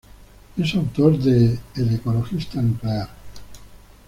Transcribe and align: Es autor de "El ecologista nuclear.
Es 0.57 0.73
autor 0.73 1.15
de 1.19 1.59
"El 1.75 1.93
ecologista 1.93 2.59
nuclear. 2.59 3.07